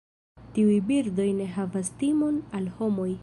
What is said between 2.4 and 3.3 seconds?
al homoj.